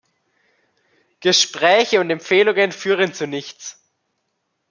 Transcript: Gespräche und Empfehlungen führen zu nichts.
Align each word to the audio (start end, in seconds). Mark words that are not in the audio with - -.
Gespräche 1.19 1.99
und 1.99 2.09
Empfehlungen 2.09 2.71
führen 2.71 3.13
zu 3.13 3.27
nichts. 3.27 3.79